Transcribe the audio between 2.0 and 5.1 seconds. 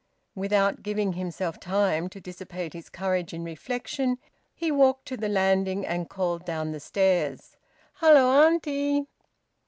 to dissipate his courage in reflection, he walked